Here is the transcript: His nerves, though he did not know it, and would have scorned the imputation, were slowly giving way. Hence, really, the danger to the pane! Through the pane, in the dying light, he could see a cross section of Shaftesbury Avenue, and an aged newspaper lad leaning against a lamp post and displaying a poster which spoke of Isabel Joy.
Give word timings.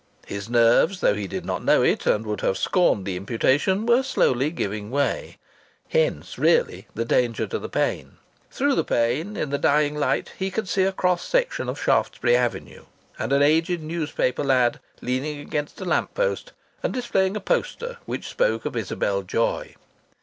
His 0.25 0.49
nerves, 0.49 0.99
though 0.99 1.13
he 1.13 1.27
did 1.27 1.45
not 1.45 1.63
know 1.63 1.83
it, 1.83 2.07
and 2.07 2.25
would 2.25 2.41
have 2.41 2.57
scorned 2.57 3.05
the 3.05 3.15
imputation, 3.15 3.85
were 3.85 4.01
slowly 4.01 4.49
giving 4.49 4.89
way. 4.89 5.37
Hence, 5.89 6.39
really, 6.39 6.87
the 6.95 7.05
danger 7.05 7.45
to 7.45 7.59
the 7.59 7.69
pane! 7.69 8.13
Through 8.49 8.73
the 8.73 8.83
pane, 8.83 9.37
in 9.37 9.51
the 9.51 9.59
dying 9.59 9.93
light, 9.95 10.31
he 10.39 10.49
could 10.49 10.67
see 10.67 10.85
a 10.85 10.91
cross 10.91 11.21
section 11.21 11.69
of 11.69 11.79
Shaftesbury 11.79 12.35
Avenue, 12.35 12.85
and 13.19 13.31
an 13.31 13.43
aged 13.43 13.83
newspaper 13.83 14.43
lad 14.43 14.79
leaning 15.01 15.37
against 15.39 15.79
a 15.81 15.85
lamp 15.85 16.15
post 16.15 16.53
and 16.81 16.91
displaying 16.91 17.35
a 17.37 17.39
poster 17.39 17.97
which 18.07 18.27
spoke 18.27 18.65
of 18.65 18.75
Isabel 18.75 19.21
Joy. 19.21 19.75